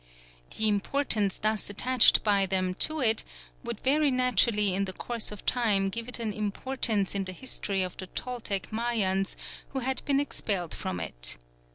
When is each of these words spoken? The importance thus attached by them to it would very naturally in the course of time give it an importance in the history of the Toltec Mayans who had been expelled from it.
The 0.57 0.67
importance 0.67 1.37
thus 1.37 1.69
attached 1.69 2.23
by 2.23 2.47
them 2.47 2.73
to 2.89 3.01
it 3.01 3.23
would 3.63 3.79
very 3.81 4.09
naturally 4.09 4.73
in 4.73 4.85
the 4.85 4.93
course 4.93 5.31
of 5.31 5.45
time 5.45 5.89
give 5.89 6.07
it 6.07 6.17
an 6.17 6.33
importance 6.33 7.13
in 7.13 7.25
the 7.25 7.31
history 7.33 7.83
of 7.83 7.95
the 7.97 8.07
Toltec 8.07 8.71
Mayans 8.73 9.35
who 9.73 9.81
had 9.81 10.03
been 10.05 10.19
expelled 10.19 10.73
from 10.73 10.99
it. 10.99 11.37